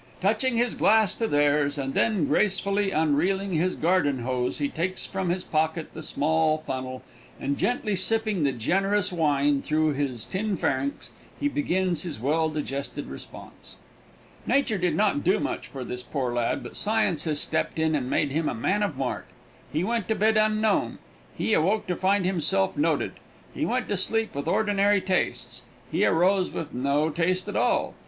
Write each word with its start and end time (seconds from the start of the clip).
Touching 0.19 0.57
his 0.57 0.73
glass 0.73 1.13
to 1.13 1.27
theirs, 1.27 1.77
and 1.77 1.93
then 1.93 2.25
gracefully 2.25 2.89
unreeling 2.89 3.53
his 3.53 3.75
garden 3.75 4.23
hose, 4.23 4.57
he 4.57 4.67
takes 4.67 5.05
from 5.05 5.29
his 5.29 5.43
pocket 5.43 5.93
the 5.93 6.01
small 6.01 6.63
funnel, 6.65 7.03
and, 7.39 7.55
gently 7.55 7.95
sipping 7.95 8.41
the 8.41 8.51
generous 8.51 9.13
wine 9.13 9.61
through 9.61 9.93
his 9.93 10.25
tin 10.25 10.57
pharynx, 10.57 11.11
he 11.39 11.47
begins 11.47 12.01
his 12.01 12.19
well 12.19 12.49
digested 12.49 13.05
response. 13.05 13.75
Nature 14.47 14.79
did 14.79 14.95
not 14.95 15.23
do 15.23 15.39
much 15.39 15.67
for 15.67 15.83
this 15.83 16.01
poor 16.01 16.33
lad, 16.33 16.63
but 16.63 16.75
science 16.75 17.25
has 17.25 17.39
stepped 17.39 17.77
in 17.77 17.93
and 17.93 18.09
made 18.09 18.31
him 18.31 18.49
a 18.49 18.55
man 18.55 18.81
of 18.81 18.97
mark. 18.97 19.27
He 19.71 19.83
went 19.83 20.07
to 20.07 20.15
bed 20.15 20.35
unknown. 20.35 20.97
He 21.37 21.53
awoke 21.53 21.85
to 21.85 21.95
find 21.95 22.25
himself 22.25 22.75
noted. 22.75 23.19
He 23.53 23.67
went 23.67 23.87
to 23.89 23.97
sleep 23.97 24.33
with 24.33 24.47
ordinary 24.47 24.99
tastes. 24.99 25.61
He 25.91 26.05
arose 26.07 26.49
with 26.49 26.73
no 26.73 27.11
taste 27.11 27.47
at 27.47 27.55
all. 27.55 27.93